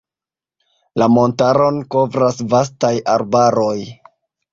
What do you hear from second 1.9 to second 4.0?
kovras vastaj arbaroj.